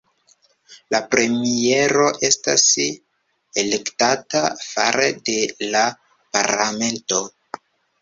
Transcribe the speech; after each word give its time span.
La 0.95 1.01
premiero 1.11 2.07
estas 2.31 2.65
elektata 3.67 4.43
fare 4.65 5.13
de 5.31 5.39
la 5.77 5.87
parlamento. 6.35 7.25